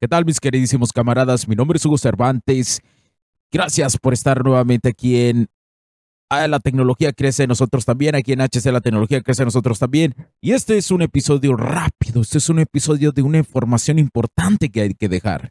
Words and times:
¿Qué 0.00 0.06
tal 0.06 0.24
mis 0.24 0.38
queridísimos 0.38 0.92
camaradas? 0.92 1.48
Mi 1.48 1.56
nombre 1.56 1.76
es 1.76 1.84
Hugo 1.84 1.98
Cervantes. 1.98 2.82
Gracias 3.50 3.96
por 3.96 4.12
estar 4.12 4.44
nuevamente 4.44 4.90
aquí 4.90 5.16
en 5.22 5.48
La 6.30 6.60
tecnología 6.60 7.12
crece 7.12 7.42
en 7.42 7.48
nosotros 7.48 7.84
también, 7.84 8.14
aquí 8.14 8.32
en 8.32 8.40
HC 8.40 8.66
La 8.66 8.80
tecnología 8.80 9.20
crece 9.22 9.42
en 9.42 9.48
nosotros 9.48 9.80
también. 9.80 10.14
Y 10.40 10.52
este 10.52 10.78
es 10.78 10.92
un 10.92 11.02
episodio 11.02 11.56
rápido, 11.56 12.22
este 12.22 12.38
es 12.38 12.48
un 12.48 12.60
episodio 12.60 13.10
de 13.10 13.22
una 13.22 13.38
información 13.38 13.98
importante 13.98 14.68
que 14.68 14.82
hay 14.82 14.94
que 14.94 15.08
dejar. 15.08 15.50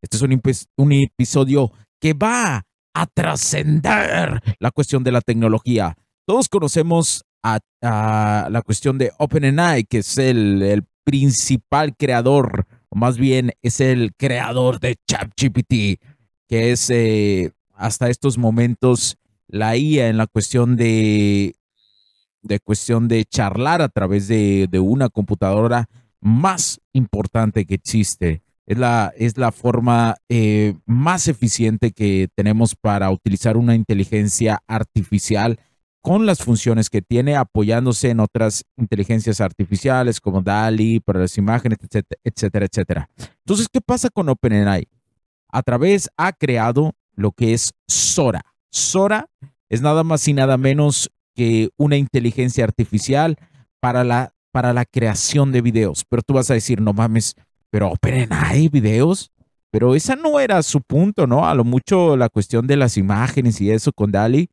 Este 0.00 0.18
es 0.18 0.22
un, 0.22 0.92
episodio 0.92 1.72
que 2.00 2.12
va 2.12 2.64
a 2.94 3.06
trascender 3.06 4.40
la 4.60 4.70
cuestión 4.70 5.02
de 5.02 5.10
la 5.10 5.20
tecnología. 5.20 5.96
Todos 6.26 6.48
conocemos 6.48 7.24
a, 7.42 7.58
la 7.82 8.62
cuestión 8.64 8.98
de 8.98 9.10
OpenAI, 9.18 9.82
que 9.82 9.98
es 9.98 10.16
el, 10.16 10.62
el 10.62 10.84
principal 11.02 11.96
creador 11.96 12.68
o 12.90 12.96
más 12.96 13.16
bien 13.16 13.52
es 13.62 13.80
el 13.80 14.12
creador 14.16 14.80
de 14.80 14.96
ChatGPT, 15.08 16.02
que 16.48 16.72
es 16.72 16.90
eh, 16.90 17.52
hasta 17.74 18.10
estos 18.10 18.36
momentos 18.36 19.16
la 19.46 19.76
IA 19.76 20.08
en 20.08 20.16
la 20.16 20.26
cuestión 20.26 20.76
de, 20.76 21.54
de 22.42 22.60
cuestión 22.60 23.08
de 23.08 23.24
charlar 23.24 23.82
a 23.82 23.88
través 23.88 24.28
de, 24.28 24.68
una 24.80 25.08
computadora 25.08 25.88
más 26.20 26.80
importante 26.92 27.64
que 27.64 27.74
existe. 27.74 28.42
Es 28.66 28.78
la, 28.78 29.12
es 29.16 29.36
la 29.36 29.50
forma 29.50 30.16
eh, 30.28 30.74
más 30.86 31.26
eficiente 31.28 31.90
que 31.92 32.28
tenemos 32.34 32.76
para 32.76 33.10
utilizar 33.10 33.56
una 33.56 33.74
inteligencia 33.74 34.62
artificial 34.68 35.58
con 36.02 36.24
las 36.24 36.42
funciones 36.42 36.88
que 36.88 37.02
tiene, 37.02 37.36
apoyándose 37.36 38.10
en 38.10 38.20
otras 38.20 38.64
inteligencias 38.76 39.40
artificiales 39.40 40.20
como 40.20 40.40
DALI 40.40 41.00
para 41.00 41.20
las 41.20 41.36
imágenes, 41.36 41.78
etcétera, 42.24 42.66
etcétera, 42.66 43.10
Entonces, 43.40 43.68
¿qué 43.70 43.80
pasa 43.80 44.08
con 44.08 44.28
OpenAI? 44.28 44.88
A 45.48 45.62
través 45.62 46.08
ha 46.16 46.32
creado 46.32 46.94
lo 47.14 47.32
que 47.32 47.52
es 47.52 47.72
Sora. 47.86 48.42
Sora 48.70 49.26
es 49.68 49.82
nada 49.82 50.04
más 50.04 50.26
y 50.28 50.32
nada 50.32 50.56
menos 50.56 51.10
que 51.34 51.70
una 51.76 51.96
inteligencia 51.96 52.64
artificial 52.64 53.36
para 53.80 54.04
la, 54.04 54.32
para 54.52 54.72
la 54.72 54.84
creación 54.84 55.52
de 55.52 55.60
videos. 55.60 56.04
Pero 56.08 56.22
tú 56.22 56.34
vas 56.34 56.50
a 56.50 56.54
decir, 56.54 56.80
no 56.80 56.92
mames, 56.92 57.36
pero 57.68 57.90
OpenAI 57.90 58.68
videos. 58.68 59.30
Pero 59.70 59.94
esa 59.94 60.16
no 60.16 60.40
era 60.40 60.62
su 60.62 60.80
punto, 60.80 61.26
¿no? 61.26 61.46
A 61.46 61.54
lo 61.54 61.62
mucho 61.62 62.16
la 62.16 62.28
cuestión 62.28 62.66
de 62.66 62.76
las 62.76 62.96
imágenes 62.96 63.60
y 63.60 63.70
eso 63.70 63.92
con 63.92 64.10
DALI 64.10 64.48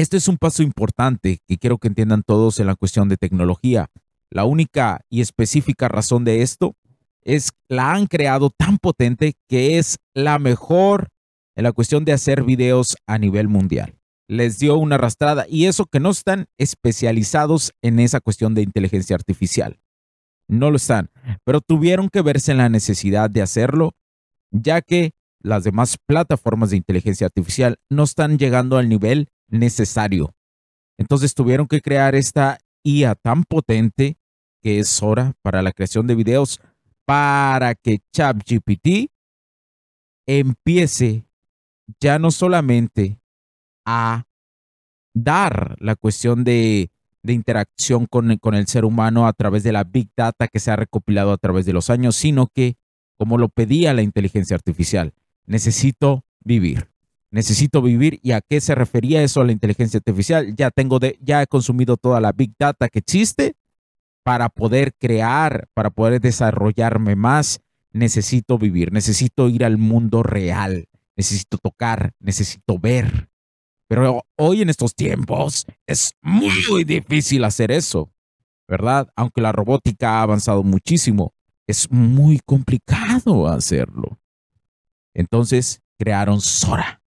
este 0.00 0.16
es 0.16 0.28
un 0.28 0.38
paso 0.38 0.62
importante 0.62 1.40
que 1.46 1.58
quiero 1.58 1.78
que 1.78 1.88
entiendan 1.88 2.22
todos 2.22 2.58
en 2.58 2.66
la 2.66 2.74
cuestión 2.74 3.08
de 3.08 3.18
tecnología. 3.18 3.90
La 4.30 4.44
única 4.44 5.02
y 5.10 5.20
específica 5.20 5.88
razón 5.88 6.24
de 6.24 6.42
esto 6.42 6.74
es 7.22 7.50
la 7.68 7.92
han 7.92 8.06
creado 8.06 8.50
tan 8.50 8.78
potente 8.78 9.34
que 9.46 9.78
es 9.78 9.98
la 10.14 10.38
mejor 10.38 11.08
en 11.54 11.64
la 11.64 11.72
cuestión 11.72 12.04
de 12.04 12.12
hacer 12.12 12.44
videos 12.44 12.96
a 13.06 13.18
nivel 13.18 13.48
mundial. 13.48 13.94
Les 14.26 14.58
dio 14.58 14.78
una 14.78 14.94
arrastrada 14.94 15.44
y 15.48 15.66
eso 15.66 15.84
que 15.84 16.00
no 16.00 16.10
están 16.10 16.46
especializados 16.56 17.72
en 17.82 17.98
esa 17.98 18.20
cuestión 18.20 18.54
de 18.54 18.62
inteligencia 18.62 19.16
artificial. 19.16 19.80
No 20.48 20.70
lo 20.70 20.76
están, 20.76 21.10
pero 21.44 21.60
tuvieron 21.60 22.08
que 22.08 22.22
verse 22.22 22.52
en 22.52 22.58
la 22.58 22.68
necesidad 22.68 23.28
de 23.28 23.42
hacerlo, 23.42 23.92
ya 24.50 24.80
que 24.80 25.12
las 25.42 25.64
demás 25.64 25.98
plataformas 26.06 26.70
de 26.70 26.76
inteligencia 26.76 27.26
artificial 27.26 27.78
no 27.88 28.04
están 28.04 28.38
llegando 28.38 28.78
al 28.78 28.88
nivel 28.88 29.28
necesario. 29.50 30.34
Entonces 30.98 31.34
tuvieron 31.34 31.66
que 31.66 31.80
crear 31.80 32.14
esta 32.14 32.58
IA 32.82 33.14
tan 33.14 33.44
potente 33.44 34.16
que 34.62 34.78
es 34.78 35.02
hora 35.02 35.34
para 35.42 35.62
la 35.62 35.72
creación 35.72 36.06
de 36.06 36.14
videos 36.14 36.60
para 37.04 37.74
que 37.74 38.00
ChatGPT 38.12 39.10
empiece 40.26 41.24
ya 41.98 42.18
no 42.18 42.30
solamente 42.30 43.18
a 43.84 44.26
dar 45.14 45.76
la 45.80 45.96
cuestión 45.96 46.44
de, 46.44 46.90
interacción 47.24 48.06
con, 48.06 48.36
con, 48.38 48.54
el 48.54 48.66
ser 48.66 48.84
humano 48.84 49.26
a 49.26 49.32
través 49.32 49.62
de 49.62 49.72
la 49.72 49.84
big 49.84 50.10
data 50.16 50.46
que 50.46 50.60
se 50.60 50.70
ha 50.70 50.76
recopilado 50.76 51.32
a 51.32 51.38
través 51.38 51.66
de 51.66 51.72
los 51.72 51.90
años, 51.90 52.14
sino 52.16 52.46
que, 52.46 52.76
como 53.16 53.38
lo 53.38 53.48
pedía 53.48 53.92
la 53.92 54.02
inteligencia 54.02 54.54
artificial, 54.54 55.12
necesito 55.46 56.24
vivir 56.44 56.90
necesito 57.30 57.80
vivir 57.80 58.20
y 58.22 58.32
a 58.32 58.40
qué 58.40 58.60
se 58.60 58.74
refería 58.74 59.22
eso 59.22 59.40
a 59.40 59.44
la 59.44 59.52
inteligencia 59.52 59.98
artificial. 59.98 60.54
Ya 60.56 60.70
tengo 60.70 60.98
ya 61.20 61.42
he 61.42 61.46
consumido 61.46 61.96
toda 61.96 62.20
la 62.20 62.32
big 62.32 62.52
data 62.58 62.88
que 62.88 62.98
existe 62.98 63.54
para 64.22 64.48
poder 64.48 64.94
crear, 64.94 65.68
para 65.74 65.90
poder 65.90 66.20
desarrollarme 66.20 67.16
más. 67.16 67.60
Necesito 67.92 68.58
vivir, 68.58 68.92
necesito 68.92 69.48
ir 69.48 69.64
al 69.64 69.76
mundo 69.76 70.22
real, 70.22 70.86
necesito 71.16 71.58
tocar, 71.58 72.12
necesito 72.20 72.78
ver. 72.78 73.28
Pero 73.88 74.24
hoy 74.36 74.62
en 74.62 74.70
estos 74.70 74.94
tiempos 74.94 75.66
es 75.86 76.14
muy 76.22 76.84
difícil 76.84 77.42
hacer 77.42 77.72
eso, 77.72 78.12
¿verdad? 78.68 79.08
Aunque 79.16 79.40
la 79.40 79.50
robótica 79.50 80.18
ha 80.18 80.22
avanzado 80.22 80.62
muchísimo, 80.62 81.34
es 81.66 81.90
muy 81.90 82.38
complicado 82.44 83.48
hacerlo. 83.48 84.20
Entonces 85.12 85.82
crearon 85.98 86.40
Sora 86.40 86.99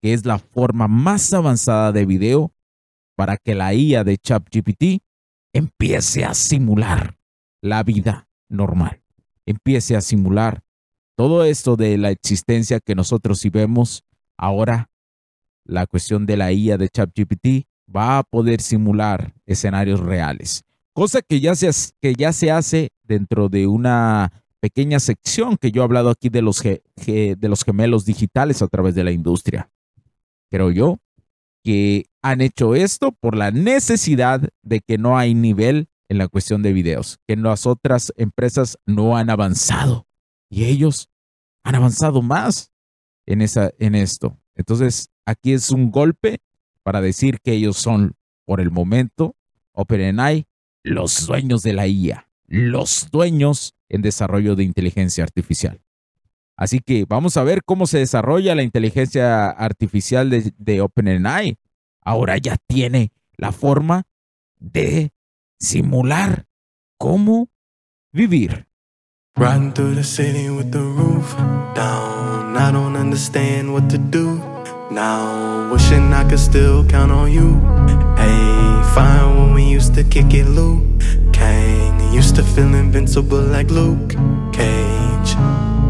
que 0.00 0.12
es 0.12 0.24
la 0.24 0.38
forma 0.38 0.88
más 0.88 1.32
avanzada 1.32 1.92
de 1.92 2.06
video 2.06 2.52
para 3.16 3.36
que 3.36 3.54
la 3.54 3.74
IA 3.74 4.04
de 4.04 4.18
ChatGPT 4.18 5.02
empiece 5.52 6.24
a 6.24 6.34
simular 6.34 7.18
la 7.62 7.82
vida 7.82 8.28
normal, 8.48 9.02
empiece 9.46 9.96
a 9.96 10.00
simular 10.00 10.62
todo 11.16 11.44
esto 11.44 11.76
de 11.76 11.96
la 11.96 12.10
existencia 12.10 12.78
que 12.78 12.94
nosotros 12.94 13.40
sí 13.40 13.48
vemos. 13.48 14.04
Ahora, 14.36 14.90
la 15.64 15.86
cuestión 15.86 16.26
de 16.26 16.36
la 16.36 16.52
IA 16.52 16.76
de 16.76 16.90
ChatGPT 16.90 17.66
va 17.94 18.18
a 18.18 18.22
poder 18.22 18.60
simular 18.60 19.32
escenarios 19.46 20.00
reales, 20.00 20.64
cosa 20.92 21.22
que 21.22 21.40
ya 21.40 21.54
se, 21.54 21.70
que 22.00 22.14
ya 22.14 22.32
se 22.32 22.50
hace 22.50 22.90
dentro 23.02 23.48
de 23.48 23.66
una 23.66 24.44
pequeña 24.60 25.00
sección 25.00 25.56
que 25.56 25.70
yo 25.70 25.80
he 25.80 25.84
hablado 25.84 26.10
aquí 26.10 26.28
de 26.28 26.42
los, 26.42 26.62
de 26.62 27.36
los 27.40 27.64
gemelos 27.64 28.04
digitales 28.04 28.60
a 28.60 28.68
través 28.68 28.94
de 28.94 29.04
la 29.04 29.12
industria 29.12 29.70
creo 30.50 30.70
yo, 30.70 30.98
que 31.62 32.06
han 32.22 32.40
hecho 32.40 32.74
esto 32.74 33.12
por 33.12 33.36
la 33.36 33.50
necesidad 33.50 34.48
de 34.62 34.80
que 34.80 34.98
no 34.98 35.18
hay 35.18 35.34
nivel 35.34 35.88
en 36.08 36.18
la 36.18 36.28
cuestión 36.28 36.62
de 36.62 36.72
videos, 36.72 37.18
que 37.26 37.36
las 37.36 37.66
otras 37.66 38.12
empresas 38.16 38.78
no 38.86 39.16
han 39.16 39.30
avanzado 39.30 40.06
y 40.48 40.64
ellos 40.64 41.10
han 41.64 41.74
avanzado 41.74 42.22
más 42.22 42.70
en, 43.26 43.42
esa, 43.42 43.72
en 43.78 43.94
esto. 43.94 44.38
Entonces, 44.54 45.10
aquí 45.24 45.52
es 45.52 45.70
un 45.70 45.90
golpe 45.90 46.38
para 46.82 47.00
decir 47.00 47.40
que 47.40 47.52
ellos 47.52 47.76
son, 47.76 48.14
por 48.44 48.60
el 48.60 48.70
momento, 48.70 49.34
OpenAI, 49.72 50.46
los 50.84 51.26
dueños 51.26 51.62
de 51.62 51.72
la 51.72 51.88
IA, 51.88 52.28
los 52.46 53.10
dueños 53.10 53.74
en 53.88 54.02
desarrollo 54.02 54.54
de 54.54 54.62
inteligencia 54.62 55.24
artificial. 55.24 55.80
Así 56.56 56.80
que 56.80 57.04
vamos 57.06 57.36
a 57.36 57.44
ver 57.44 57.62
cómo 57.64 57.86
se 57.86 57.98
desarrolla 57.98 58.54
la 58.54 58.62
inteligencia 58.62 59.50
artificial 59.50 60.30
de, 60.30 60.80
OpenAI. 60.80 61.58
Ahora 62.02 62.38
ya 62.38 62.56
tiene 62.66 63.12
la 63.36 63.52
forma 63.52 64.04
de 64.58 65.12
simular 65.58 66.46
cómo 66.98 67.50
vivir. 68.12 68.66
Run 69.36 69.74
through 69.74 69.94
the 69.96 70.04
city 70.04 70.48
with 70.48 70.70
the 70.70 70.78
roof 70.78 71.36
down. 71.74 72.56
I 72.56 72.72
don't 72.72 72.96
understand 72.96 73.70
what 73.70 73.90
to 73.90 73.98
do 73.98 74.40
now. 74.90 75.70
Wishing 75.70 76.14
I 76.14 76.24
could 76.24 76.38
still 76.38 76.86
count 76.86 77.12
on 77.12 77.30
you. 77.30 77.60
Hey, 78.16 78.82
fine 78.94 79.36
when 79.36 79.52
we 79.52 79.64
used 79.64 79.94
to 79.96 80.04
kick 80.04 80.32
it, 80.32 80.46
Luke 80.46 80.84
Kang. 81.34 82.14
Used 82.14 82.34
to 82.36 82.42
feel 82.42 82.74
invincible 82.74 83.42
like 83.42 83.70
Luke. 83.70 84.14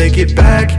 take 0.00 0.16
it 0.16 0.34
back. 0.34 0.70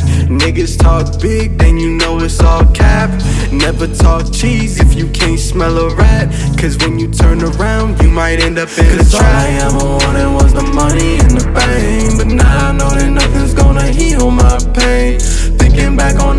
Niggas 0.41 0.79
talk 0.79 1.21
big, 1.21 1.55
then 1.59 1.77
you 1.77 1.91
know 1.91 2.19
it's 2.19 2.39
all 2.39 2.65
cap. 2.73 3.09
Never 3.51 3.85
talk 3.85 4.33
cheese 4.33 4.79
if 4.79 4.95
you 4.95 5.07
can't 5.09 5.39
smell 5.39 5.77
a 5.77 5.95
rat. 5.95 6.27
Cause 6.59 6.75
when 6.79 6.97
you 6.97 7.07
turn 7.07 7.43
around, 7.43 8.01
you 8.01 8.09
might 8.09 8.39
end 8.39 8.57
up 8.57 8.69
in 8.79 8.99
a 8.99 9.03
trap. 9.03 9.21
All 9.21 9.45
I 9.45 9.49
ever 9.67 9.85
wanted 10.01 10.29
was 10.39 10.53
the 10.53 10.63
money 10.63 11.19
and 11.23 11.33
the 11.37 11.45
fame. 11.55 12.17
But 12.17 12.29
now 12.33 12.69
I 12.69 12.71
know 12.71 12.89
that 12.89 13.11
nothing's 13.11 13.53
gonna 13.53 13.89
heal 13.99 14.31
my 14.31 14.57
pain. 14.73 15.19
Thinking 15.59 15.95
back 15.95 16.19
on 16.19 16.30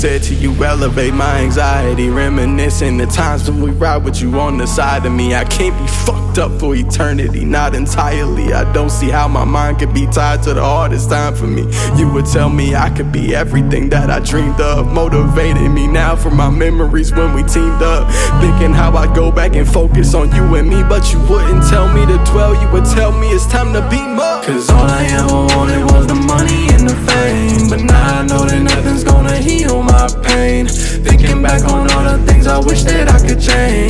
said 0.00 0.22
to 0.22 0.34
you 0.34 0.50
elevate 0.64 1.12
my 1.12 1.40
anxiety. 1.40 2.08
Reminiscing 2.08 2.96
the 2.96 3.04
times 3.04 3.50
when 3.50 3.60
we 3.60 3.70
ride 3.72 4.02
with 4.02 4.22
you 4.22 4.40
on 4.40 4.56
the 4.56 4.66
side 4.66 5.04
of 5.04 5.12
me. 5.12 5.34
I 5.34 5.44
can't 5.44 5.78
be 5.78 5.86
fucked 5.86 6.38
up 6.38 6.58
for 6.58 6.74
eternity, 6.74 7.44
not 7.44 7.74
entirely. 7.74 8.54
I 8.54 8.72
don't 8.72 8.88
see 8.88 9.10
how 9.10 9.28
my 9.28 9.44
mind 9.44 9.78
could 9.78 9.92
be 9.92 10.06
tied 10.06 10.42
to 10.44 10.54
the 10.54 10.62
hardest 10.62 11.10
time 11.10 11.34
for 11.34 11.46
me. 11.46 11.66
You 11.98 12.10
would 12.12 12.24
tell 12.24 12.48
me 12.48 12.74
I 12.74 12.88
could 12.88 13.12
be 13.12 13.34
everything 13.34 13.90
that 13.90 14.08
I 14.08 14.20
dreamed 14.20 14.58
of. 14.58 14.90
Motivated 14.90 15.59
for 16.20 16.30
my 16.30 16.50
memories 16.50 17.12
when 17.12 17.34
we 17.34 17.42
teamed 17.42 17.82
up. 17.82 18.10
Thinking 18.40 18.72
how 18.72 18.92
I'd 18.96 19.14
go 19.14 19.32
back 19.32 19.56
and 19.56 19.66
focus 19.66 20.14
on 20.14 20.32
you 20.34 20.54
and 20.54 20.68
me, 20.68 20.82
but 20.82 21.12
you 21.12 21.18
wouldn't 21.28 21.64
tell 21.68 21.92
me 21.92 22.04
to 22.06 22.18
dwell. 22.30 22.54
You 22.60 22.68
would 22.72 22.84
tell 22.84 23.12
me 23.12 23.28
it's 23.28 23.46
time 23.46 23.72
to 23.72 23.80
beam 23.88 24.18
up. 24.18 24.44
Cause 24.44 24.68
all 24.70 24.86
I 24.86 25.04
ever 25.18 25.56
wanted 25.56 25.84
was 25.92 26.06
the 26.06 26.14
money 26.14 26.68
and 26.74 26.88
the 26.88 26.96
fame. 27.08 27.68
But 27.68 27.80
now 27.80 28.20
I 28.20 28.26
know 28.26 28.44
that 28.44 28.62
nothing's 28.62 29.04
gonna 29.04 29.36
heal 29.36 29.82
my 29.82 30.08
pain. 30.22 30.66
Thinking 30.66 31.42
back 31.42 31.62
on 31.64 31.90
all 31.90 32.04
the 32.04 32.24
things 32.26 32.46
I 32.46 32.58
wish 32.58 32.84
that 32.84 33.08
I 33.08 33.18
could 33.26 33.40
change. 33.40 33.89